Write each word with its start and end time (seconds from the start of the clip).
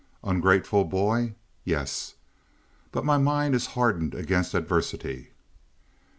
Ungrateful 0.23 0.83
boy? 0.85 1.35
Yes. 1.63 2.15
But 2.91 3.05
my 3.05 3.19
mind 3.19 3.53
is 3.53 3.67
hardened 3.77 4.15
against 4.15 4.55
adversity. 4.55 5.29